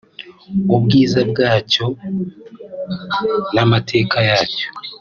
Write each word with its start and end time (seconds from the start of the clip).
ubwiza 0.75 1.19
bwacyo 1.29 1.85
n’amateka 3.53 4.17
yacyo 4.29 4.67